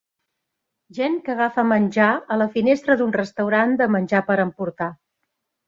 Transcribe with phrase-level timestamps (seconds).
[0.99, 4.93] Gent que agafa menjar a la finestra d'un restaurant de menjar per emportar.